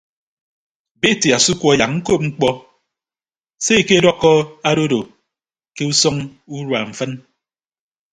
[0.99, 2.49] Beti asukuọ yak ñkop mkpọ
[3.63, 4.31] se ekedọkkọ
[4.69, 4.99] adodo
[5.75, 6.15] ke usʌñ
[6.55, 7.11] urua mfịn.